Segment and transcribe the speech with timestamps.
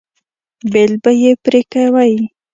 [0.71, 2.13] بیل به یې پرې کوئ.